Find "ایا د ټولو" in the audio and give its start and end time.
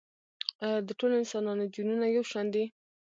0.63-1.13